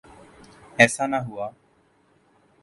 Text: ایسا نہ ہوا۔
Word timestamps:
ایسا 0.79 1.03
نہ 1.11 1.19
ہوا۔ 1.27 1.47